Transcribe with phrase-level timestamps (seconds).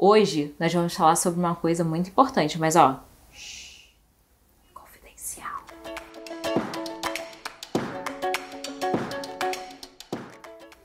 [0.00, 3.00] Hoje nós vamos falar sobre uma coisa muito importante, mas ó,
[4.72, 5.50] confidencial.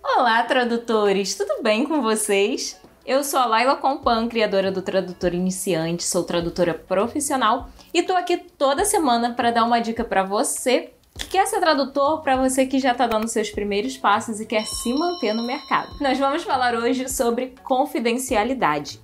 [0.01, 2.81] Olá, tradutores, tudo bem com vocês?
[3.05, 8.37] Eu sou a Laila Compan, criadora do Tradutor Iniciante, sou tradutora profissional e tô aqui
[8.37, 12.79] toda semana para dar uma dica para você que quer ser tradutor, para você que
[12.79, 15.95] já está dando seus primeiros passos e quer se manter no mercado.
[16.01, 18.99] Nós vamos falar hoje sobre confidencialidade.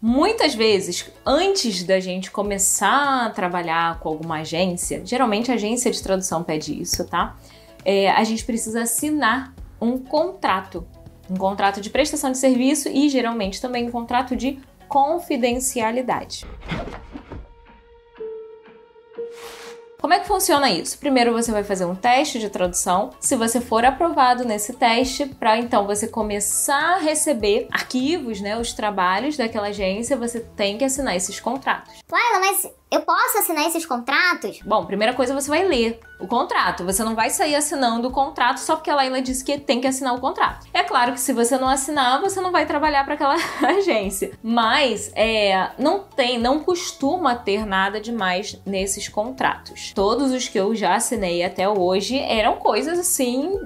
[0.00, 6.02] Muitas vezes, antes da gente começar a trabalhar com alguma agência, geralmente a agência de
[6.02, 7.36] tradução pede isso, tá?
[7.84, 10.86] É, a gente precisa assinar um contrato,
[11.28, 16.46] um contrato de prestação de serviço e geralmente também um contrato de confidencialidade.
[20.04, 20.98] Como é que funciona isso?
[20.98, 23.12] Primeiro você vai fazer um teste de tradução.
[23.20, 28.74] Se você for aprovado nesse teste, para então você começar a receber arquivos, né, os
[28.74, 31.94] trabalhos daquela agência, você tem que assinar esses contratos.
[32.12, 34.60] Laila, mas eu posso assinar esses contratos?
[34.64, 36.84] Bom, primeira coisa você vai ler o contrato.
[36.84, 39.86] Você não vai sair assinando o contrato só porque a Laila disse que tem que
[39.86, 40.66] assinar o contrato.
[40.72, 43.34] É claro que se você não assinar, você não vai trabalhar para aquela
[43.76, 44.30] agência.
[44.40, 49.92] Mas é, não tem, não costuma ter nada demais nesses contratos.
[49.92, 53.58] Todos os que eu já assinei até hoje eram coisas assim,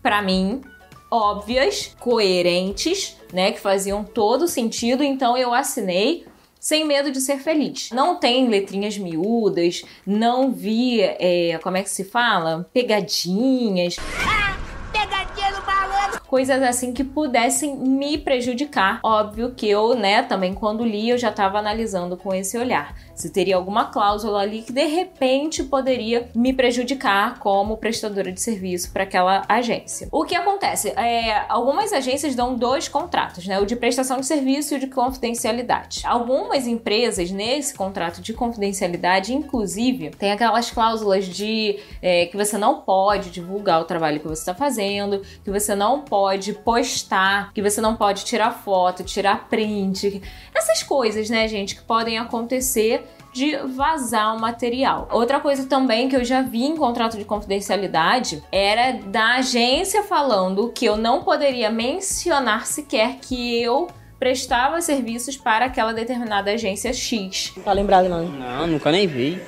[0.00, 0.62] para mim,
[1.10, 5.02] óbvias, coerentes, né, que faziam todo sentido.
[5.02, 6.24] Então eu assinei
[6.64, 7.90] sem medo de ser feliz.
[7.92, 12.66] Não tem letrinhas miúdas, não vi, é, como é que se fala?
[12.72, 13.96] Pegadinhas.
[14.26, 14.56] Ah,
[14.90, 16.22] pegadinha no malandro!
[16.22, 18.98] Coisas assim que pudessem me prejudicar.
[19.02, 23.30] Óbvio que eu, né, também quando li, eu já estava analisando com esse olhar se
[23.30, 29.04] teria alguma cláusula ali que de repente poderia me prejudicar como prestadora de serviço para
[29.04, 30.08] aquela agência.
[30.10, 30.88] O que acontece?
[30.90, 33.58] É, algumas agências dão dois contratos, né?
[33.60, 36.02] O de prestação de serviço e o de confidencialidade.
[36.04, 42.80] Algumas empresas, nesse contrato de confidencialidade, inclusive, tem aquelas cláusulas de é, que você não
[42.80, 47.80] pode divulgar o trabalho que você está fazendo, que você não pode postar, que você
[47.80, 50.22] não pode tirar foto, tirar print.
[50.54, 53.03] Essas coisas, né, gente, que podem acontecer
[53.34, 55.08] de vazar o material.
[55.10, 60.70] Outra coisa também que eu já vi em contrato de confidencialidade era da agência falando
[60.72, 63.88] que eu não poderia mencionar sequer que eu
[64.20, 67.52] prestava serviços para aquela determinada agência X.
[67.56, 68.24] Não tá lembrado não?
[68.24, 69.42] Não, nunca nem vi.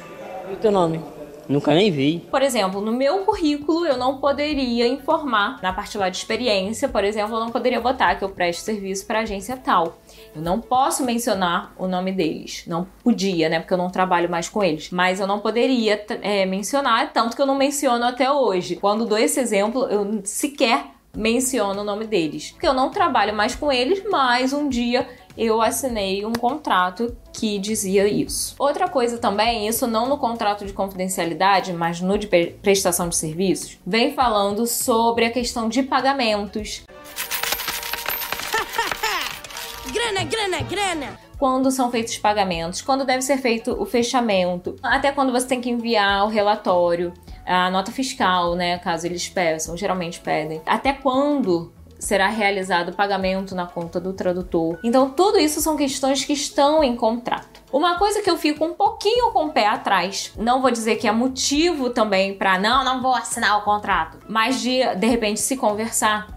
[0.51, 1.01] E o teu nome?
[1.49, 2.27] Nunca nem vi.
[2.31, 7.05] Por exemplo, no meu currículo eu não poderia informar, na parte lá de experiência, por
[7.05, 9.99] exemplo, eu não poderia botar que eu presto serviço para agência tal.
[10.35, 12.65] Eu não posso mencionar o nome deles.
[12.67, 13.61] Não podia, né?
[13.61, 14.91] Porque eu não trabalho mais com eles.
[14.91, 18.77] Mas eu não poderia é, mencionar, tanto que eu não menciono até hoje.
[18.77, 22.51] Quando dou esse exemplo, eu sequer menciono o nome deles.
[22.51, 27.59] Porque eu não trabalho mais com eles, mas um dia eu assinei um contrato que
[27.59, 28.55] dizia isso.
[28.59, 33.79] Outra coisa também, isso não no contrato de confidencialidade, mas no de prestação de serviços,
[33.87, 36.85] vem falando sobre a questão de pagamentos.
[39.93, 41.27] grana, grana, grana!
[41.39, 45.69] Quando são feitos pagamentos, quando deve ser feito o fechamento, até quando você tem que
[45.69, 47.13] enviar o relatório,
[47.45, 50.63] a nota fiscal, né, caso eles peçam, geralmente pedem.
[50.65, 54.79] Até quando será realizado o pagamento na conta do tradutor.
[54.83, 57.63] Então, tudo isso são questões que estão em contrato.
[57.73, 61.09] Uma coisa que eu fico um pouquinho com o pé atrás, não vou dizer que
[61.09, 65.57] é motivo também para não, não vou assinar o contrato, mas de de repente se
[65.57, 66.29] conversar,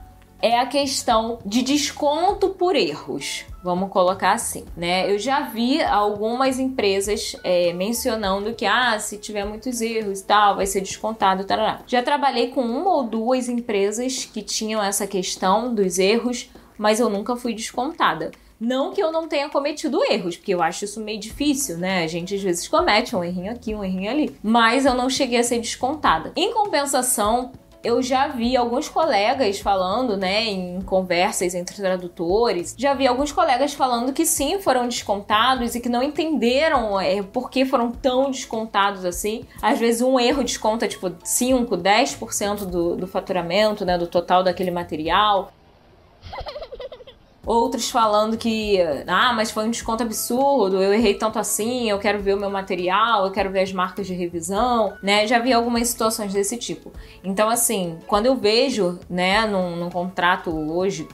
[0.41, 3.45] é a questão de desconto por erros.
[3.61, 5.11] Vamos colocar assim, né?
[5.11, 10.55] Eu já vi algumas empresas é, mencionando que, ah, se tiver muitos erros e tal,
[10.55, 11.81] vai ser descontado, tarará.
[11.85, 17.09] Já trabalhei com uma ou duas empresas que tinham essa questão dos erros, mas eu
[17.09, 18.31] nunca fui descontada.
[18.59, 22.03] Não que eu não tenha cometido erros, porque eu acho isso meio difícil, né?
[22.03, 24.35] A gente às vezes comete um errinho aqui, um errinho ali.
[24.43, 26.33] Mas eu não cheguei a ser descontada.
[26.35, 27.53] Em compensação,
[27.83, 33.73] eu já vi alguns colegas falando, né, em conversas entre tradutores, já vi alguns colegas
[33.73, 39.05] falando que sim, foram descontados e que não entenderam é, por que foram tão descontados
[39.05, 39.45] assim.
[39.61, 44.71] Às vezes um erro desconta tipo 5, 10% do, do faturamento, né, do total daquele
[44.71, 45.53] material.
[47.45, 48.77] Outros falando que,
[49.07, 52.49] ah, mas foi um desconto absurdo, eu errei tanto assim, eu quero ver o meu
[52.49, 55.25] material, eu quero ver as marcas de revisão, né?
[55.25, 56.91] Já vi algumas situações desse tipo.
[57.23, 61.07] Então, assim, quando eu vejo, né, num, num contrato hoje,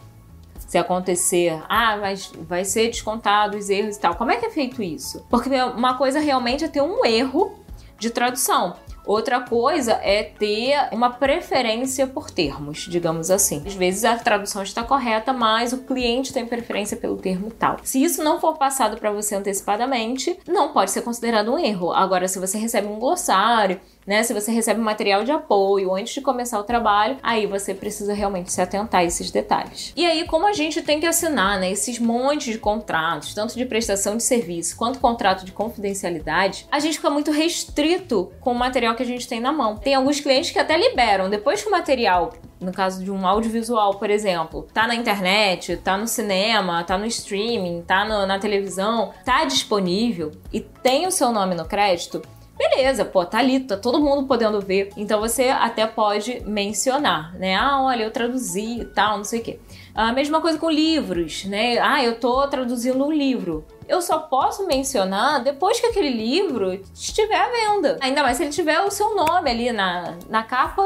[0.67, 4.15] se acontecer, ah, mas vai ser descontado os erros e tal.
[4.15, 5.23] Como é que é feito isso?
[5.29, 7.53] Porque uma coisa realmente é ter um erro
[7.99, 8.75] de tradução.
[9.05, 13.63] Outra coisa é ter uma preferência por termos, digamos assim.
[13.65, 17.77] Às vezes a tradução está correta, mas o cliente tem preferência pelo termo tal.
[17.83, 21.91] Se isso não for passado para você antecipadamente, não pode ser considerado um erro.
[21.91, 24.23] Agora, se você recebe um glossário, né?
[24.23, 28.51] Se você recebe material de apoio antes de começar o trabalho, aí você precisa realmente
[28.51, 29.93] se atentar a esses detalhes.
[29.95, 33.65] E aí, como a gente tem que assinar, né, esses montes de contratos, tanto de
[33.65, 38.95] prestação de serviço quanto contrato de confidencialidade, a gente fica muito restrito com o material
[38.95, 39.77] que a gente tem na mão.
[39.77, 43.95] Tem alguns clientes que até liberam, depois que o material no caso de um audiovisual,
[43.95, 49.11] por exemplo, tá na internet, tá no cinema, tá no streaming, tá no, na televisão,
[49.23, 52.21] tá disponível e tem o seu nome no crédito,
[52.57, 54.89] Beleza, pô, tá ali, tá todo mundo podendo ver.
[54.95, 57.55] Então você até pode mencionar, né?
[57.55, 59.59] Ah, olha, eu traduzi e tal, não sei o quê.
[59.93, 61.77] A mesma coisa com livros, né?
[61.79, 63.65] Ah, eu tô traduzindo um livro.
[63.87, 67.97] Eu só posso mencionar depois que aquele livro estiver à venda.
[68.01, 70.81] Ainda mais se ele tiver o seu nome ali na, na capa,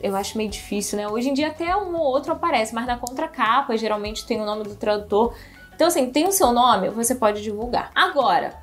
[0.00, 1.06] eu acho meio difícil, né?
[1.06, 4.64] Hoje em dia até um ou outro aparece, mas na contracapa geralmente tem o nome
[4.64, 5.34] do tradutor.
[5.74, 7.90] Então, assim, tem o seu nome, você pode divulgar.
[7.94, 8.59] Agora,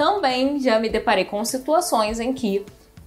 [0.00, 2.64] também já me deparei com situações em que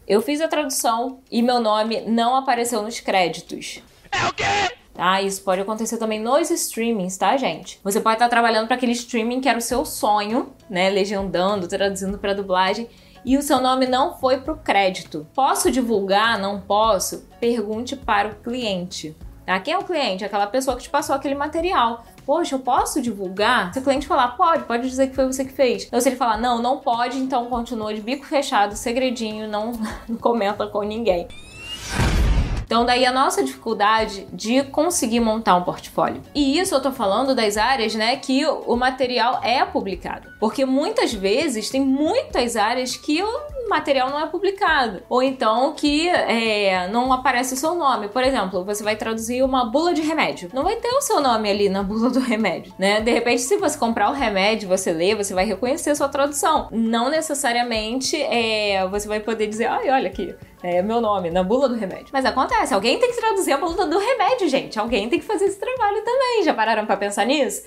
[0.07, 3.81] eu fiz a tradução e meu nome não apareceu nos créditos.
[4.11, 4.75] É o quê?
[4.93, 7.79] Tá, isso pode acontecer também nos streamings, tá, gente?
[7.83, 12.19] Você pode estar trabalhando para aquele streaming que era o seu sonho, né, legendando, traduzindo
[12.19, 12.87] para dublagem,
[13.25, 15.25] e o seu nome não foi pro crédito.
[15.33, 16.37] Posso divulgar?
[16.37, 17.27] Não posso?
[17.39, 19.17] Pergunte para o cliente.
[19.45, 19.59] Tá?
[19.59, 20.23] Quem é o cliente?
[20.23, 22.03] Aquela pessoa que te passou aquele material.
[22.25, 23.73] Poxa, eu posso divulgar?
[23.73, 25.85] Se o cliente falar, pode, pode dizer que foi você que fez.
[25.85, 29.73] Então, se ele falar, não, não pode, então continua de bico fechado, segredinho, não,
[30.07, 31.27] não comenta com ninguém.
[32.65, 36.21] Então, daí a nossa dificuldade de conseguir montar um portfólio.
[36.33, 40.30] E isso eu tô falando das áreas, né, que o material é publicado.
[40.39, 45.01] Porque muitas vezes tem muitas áreas que o material não é publicado.
[45.10, 48.07] Ou então que é, não aparece o seu nome.
[48.07, 50.50] Por exemplo, você vai traduzir uma bula de remédio.
[50.54, 53.01] Não vai ter o seu nome ali na bula do remédio, né?
[53.01, 56.68] De repente, se você comprar o remédio, você lê, você vai reconhecer sua tradução.
[56.71, 61.68] Não necessariamente é, você vai poder dizer, ai, olha aqui, é meu nome, na bula
[61.68, 62.07] do remédio.
[62.13, 64.80] Mas acontece, alguém tem que traduzir a bula do remédio, gente.
[64.80, 66.44] Alguém tem que fazer esse trabalho também.
[66.44, 67.65] Já pararam para pensar nisso?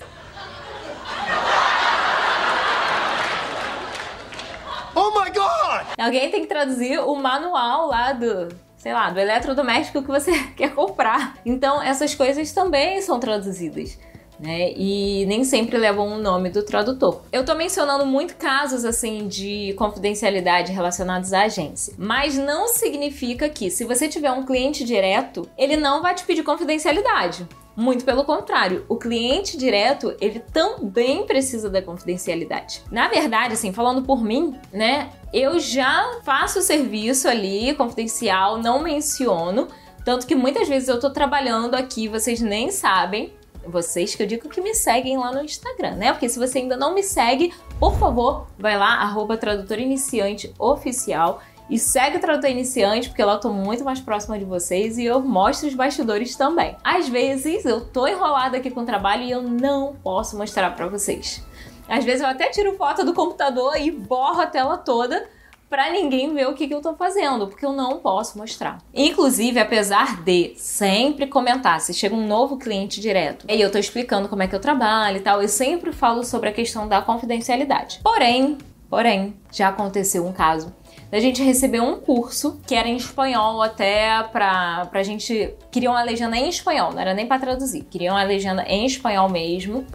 [4.95, 5.85] Oh my god!
[5.95, 10.73] Alguém tem que traduzir o manual lá do, sei lá, do eletrodoméstico que você quer
[10.73, 11.35] comprar.
[11.45, 13.95] Então, essas coisas também são traduzidas
[14.39, 14.71] né?
[14.75, 17.21] E nem sempre levam o nome do tradutor.
[17.31, 23.69] Eu tô mencionando muito casos assim de confidencialidade relacionados à agência, mas não significa que
[23.69, 27.47] se você tiver um cliente direto, ele não vai te pedir confidencialidade.
[27.75, 32.81] Muito pelo contrário, o cliente direto, ele também precisa da confidencialidade.
[32.91, 38.81] Na verdade, assim, falando por mim, né, eu já faço o serviço ali confidencial, não
[38.81, 39.67] menciono,
[40.03, 43.31] tanto que muitas vezes eu tô trabalhando aqui, vocês nem sabem,
[43.67, 46.11] vocês que eu digo que me seguem lá no Instagram, né?
[46.11, 51.41] Porque se você ainda não me segue, por favor, vai lá, arroba tradutor iniciante oficial
[51.69, 55.03] e segue o Tradutor Iniciante, porque lá eu tô muito mais próxima de vocês e
[55.03, 56.77] eu mostro os bastidores também.
[56.83, 60.87] Às vezes eu tô enrolada aqui com o trabalho e eu não posso mostrar para
[60.87, 61.43] vocês.
[61.89, 65.27] Às vezes eu até tiro foto do computador e borro a tela toda
[65.69, 68.79] para ninguém ver o que, que eu tô fazendo, porque eu não posso mostrar.
[68.93, 74.29] Inclusive, apesar de sempre comentar se chega um novo cliente direto, e eu tô explicando
[74.29, 77.99] como é que eu trabalho e tal, eu sempre falo sobre a questão da confidencialidade.
[78.03, 78.57] Porém,
[78.89, 80.73] porém, já aconteceu um caso
[81.11, 85.53] da gente receber um curso que era em espanhol até pra, pra gente.
[85.71, 89.29] Queriam a legenda em espanhol, não era nem para traduzir, queriam a legenda em espanhol
[89.29, 89.85] mesmo.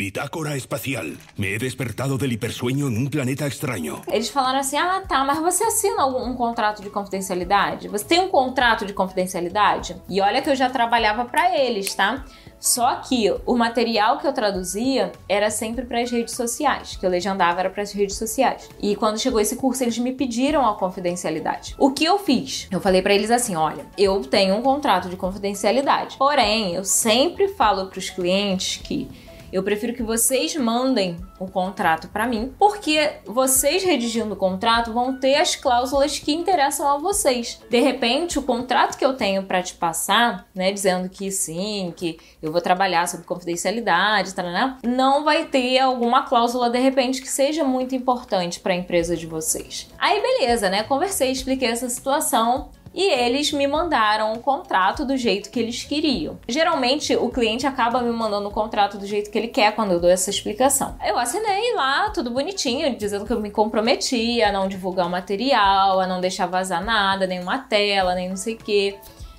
[0.00, 1.14] Bitácora espacial.
[1.36, 4.00] Me he despertado del hipersueño en un planeta extraño.
[4.10, 7.86] Eles falaram assim: ah, tá, mas você assina um, um contrato de confidencialidade?
[7.86, 9.94] Você tem um contrato de confidencialidade?
[10.08, 12.24] E olha que eu já trabalhava para eles, tá?
[12.58, 17.10] Só que o material que eu traduzia era sempre para as redes sociais, que eu
[17.10, 18.70] legendava era para as redes sociais.
[18.80, 21.74] E quando chegou esse curso, eles me pediram a confidencialidade.
[21.78, 22.68] O que eu fiz?
[22.70, 27.48] Eu falei para eles assim: olha, eu tenho um contrato de confidencialidade, porém, eu sempre
[27.48, 29.06] falo para os clientes que
[29.52, 35.18] eu prefiro que vocês mandem o contrato para mim, porque vocês redigindo o contrato vão
[35.18, 37.60] ter as cláusulas que interessam a vocês.
[37.68, 42.18] De repente, o contrato que eu tenho para te passar, né, dizendo que sim, que
[42.42, 47.64] eu vou trabalhar sobre confidencialidade, né, não vai ter alguma cláusula de repente que seja
[47.64, 49.88] muito importante para a empresa de vocês.
[49.98, 50.82] Aí beleza, né?
[50.82, 56.38] Conversei, expliquei essa situação e eles me mandaram o contrato do jeito que eles queriam.
[56.48, 60.00] Geralmente o cliente acaba me mandando o contrato do jeito que ele quer quando eu
[60.00, 60.96] dou essa explicação.
[61.04, 66.00] Eu assinei lá, tudo bonitinho, dizendo que eu me comprometia a não divulgar o material,
[66.00, 68.98] a não deixar vazar nada, nenhuma tela, nem não sei o que,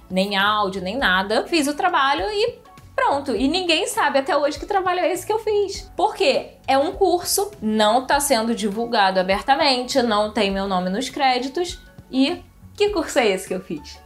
[0.09, 1.45] nem áudio, nem nada.
[1.47, 2.59] Fiz o trabalho e
[2.95, 3.35] pronto.
[3.35, 5.91] E ninguém sabe até hoje que trabalho é esse que eu fiz.
[5.95, 11.79] Porque é um curso, não está sendo divulgado abertamente, não tem meu nome nos créditos
[12.11, 12.43] e
[12.81, 13.99] que curso é esse que eu fiz?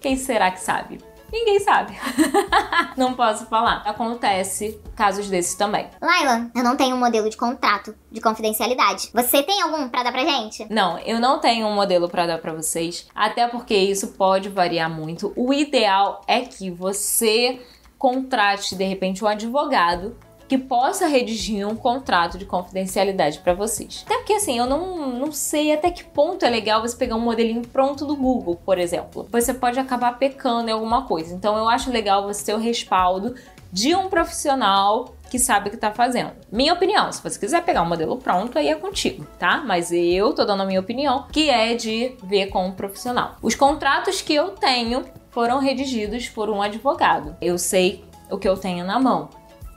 [0.00, 1.00] Quem será que sabe?
[1.32, 1.98] Ninguém sabe.
[2.96, 3.82] não posso falar.
[3.84, 5.88] Acontece casos desses também.
[6.00, 9.10] Laila, eu não tenho um modelo de contrato de confidencialidade.
[9.12, 10.64] Você tem algum para dar pra gente?
[10.70, 14.88] Não, eu não tenho um modelo para dar para vocês, até porque isso pode variar
[14.88, 15.32] muito.
[15.34, 17.60] O ideal é que você
[17.98, 20.16] contrate de repente um advogado
[20.48, 24.04] que possa redigir um contrato de confidencialidade para vocês.
[24.06, 27.20] Até porque assim, eu não, não sei até que ponto é legal você pegar um
[27.20, 29.28] modelinho pronto do Google, por exemplo.
[29.30, 31.34] Você pode acabar pecando em alguma coisa.
[31.34, 33.34] Então eu acho legal você ter o respaldo
[33.72, 36.30] de um profissional que sabe o que tá fazendo.
[36.50, 39.58] Minha opinião, se você quiser pegar um modelo pronto, aí é contigo, tá?
[39.66, 43.36] Mas eu tô dando a minha opinião, que é de ver com um profissional.
[43.42, 47.36] Os contratos que eu tenho foram redigidos por um advogado.
[47.40, 49.28] Eu sei o que eu tenho na mão.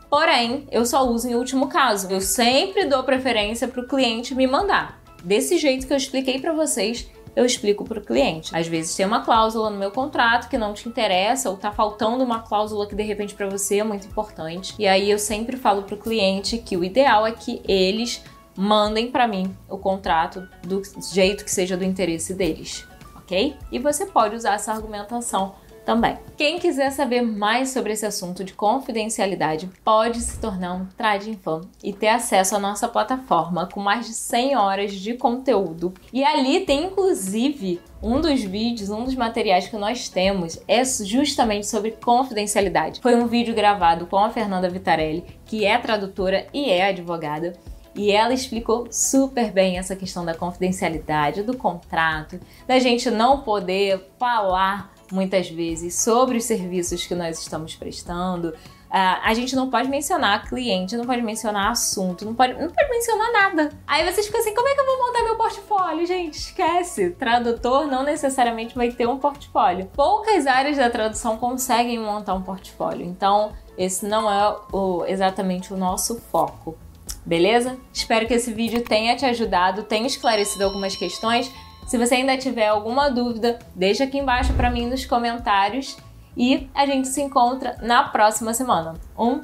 [0.10, 2.08] Porém, eu só uso em último caso.
[2.10, 5.01] Eu sempre dou preferência para o cliente me mandar.
[5.24, 8.56] Desse jeito que eu expliquei para vocês, eu explico para o cliente.
[8.56, 12.24] Às vezes tem uma cláusula no meu contrato que não te interessa ou tá faltando
[12.24, 14.74] uma cláusula que de repente para você é muito importante.
[14.80, 18.24] E aí eu sempre falo para o cliente que o ideal é que eles
[18.56, 20.82] mandem para mim o contrato do
[21.13, 22.86] jeito que seja do interesse deles,
[23.16, 23.56] ok?
[23.72, 25.56] E você pode usar essa argumentação
[25.86, 26.18] também.
[26.38, 31.62] Quem quiser saber mais sobre esse assunto de confidencialidade pode se tornar um Trading Fan
[31.84, 35.94] e ter acesso à nossa plataforma com mais de 100 horas de conteúdo.
[36.14, 41.68] E ali tem inclusive um dos vídeos, um dos materiais que nós temos é justamente
[41.68, 43.02] sobre confidencialidade.
[43.02, 47.54] Foi um vídeo gravado com a Fernanda Vitarelli, que é tradutora e é advogada.
[47.96, 54.12] E ela explicou super bem essa questão da confidencialidade, do contrato, da gente não poder
[54.18, 58.54] falar muitas vezes sobre os serviços que nós estamos prestando.
[58.89, 62.89] Uh, a gente não pode mencionar cliente, não pode mencionar assunto, não pode, não pode
[62.89, 63.70] mencionar nada.
[63.86, 66.08] Aí vocês ficam assim: como é que eu vou montar meu portfólio?
[66.08, 67.12] Gente, esquece.
[67.12, 69.86] Tradutor não necessariamente vai ter um portfólio.
[69.94, 73.06] Poucas áreas da tradução conseguem montar um portfólio.
[73.06, 76.75] Então, esse não é o, exatamente o nosso foco.
[77.24, 77.78] Beleza?
[77.94, 81.51] Espero que esse vídeo tenha te ajudado, tenha esclarecido algumas questões.
[81.89, 85.98] Se você ainda tiver alguma dúvida, deixa aqui embaixo para mim nos comentários
[86.38, 88.93] e a gente se encontra na próxima semana.
[89.17, 89.41] Um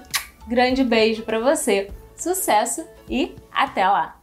[0.48, 4.14] grande beijo para você, sucesso e até lá!